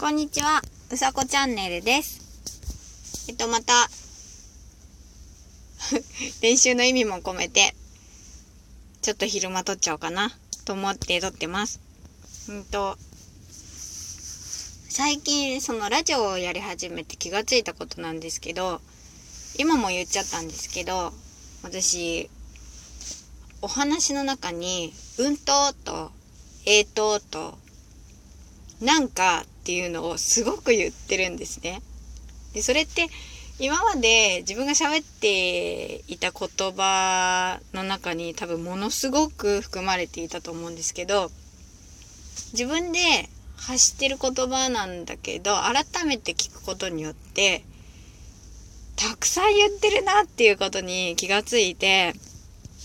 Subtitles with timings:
[0.00, 3.26] こんにちは、うさこチャンネルです。
[3.28, 3.90] えっと、また、
[6.40, 7.74] 練習の意味も込めて、
[9.02, 10.30] ちょっと昼間撮っちゃおうかな、
[10.64, 11.80] と思って撮ってます。
[12.46, 12.96] うんと、
[14.88, 18.80] 最近、そのラジオをやり始めて気がついたことなんですけど、
[19.56, 21.12] 今も言っちゃったんですけど、
[21.64, 22.30] 私、
[23.62, 26.12] お話の中に、うんとと、
[26.66, 27.58] えーとと、
[28.80, 31.82] なんかっていうのをすごく言ってるんですね。
[32.54, 33.08] で、それって
[33.58, 41.30] 今まで自分が喋っていた言葉の中に多分ものすごく含まれていたと思うんですけど、
[42.52, 42.98] 自分で
[43.58, 47.62] 発してる言葉なんだけど、改めて聞くことによって、
[48.96, 52.14] たくさん言ってるなっていうことに気がついて、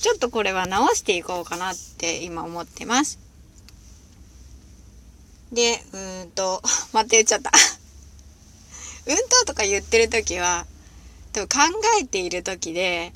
[0.01, 3.19] ちょっとこれは直していこうかなって今思ってます。
[5.53, 6.61] で、うーんと、
[6.93, 7.51] また言っちゃった。
[9.05, 10.65] うんととか言ってる時は、
[11.31, 13.13] 多分考えている時で、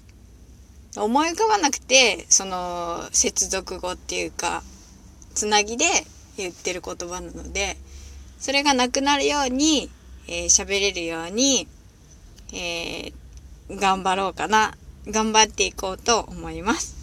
[0.96, 4.64] 思い浮かばなくて、その、接続語っていうか、
[5.36, 5.86] つなぎで
[6.38, 7.78] 言ってる言葉なので、
[8.40, 9.90] それがなくなるように、
[10.28, 11.68] えー喋れるように、
[12.54, 13.14] えー
[13.70, 14.78] 頑張ろうかな。
[15.08, 16.96] 頑張っていこうと思います。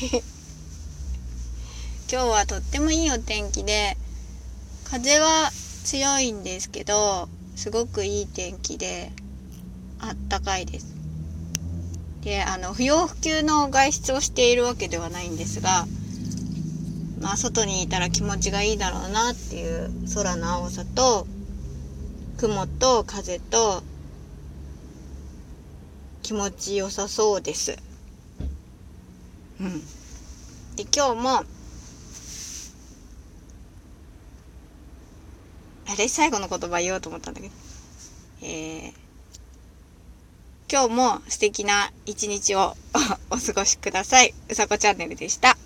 [2.10, 3.96] 今日はとってもいいお天気で、
[4.90, 5.50] 風は
[5.84, 9.12] 強いんですけど、すごくいい天気で、
[10.00, 10.86] あったかいです。
[12.22, 15.84] で、あの、不要不急の外出をしているわけではないんですが、
[17.20, 21.26] まあ、外にいたら気持ちがいいだろうなっていう空の青さと、
[22.38, 23.82] 雲と風と、
[26.22, 27.76] 気持ちよさそうです。
[29.60, 29.80] うん。
[30.76, 31.57] で、今日も、
[35.90, 37.54] あれ最後の言葉言おうと思ったんだけど。
[38.42, 38.92] えー、
[40.70, 42.76] 今日も素敵な一日を
[43.30, 44.34] お過ごしください。
[44.50, 45.56] うさこチャンネルでした。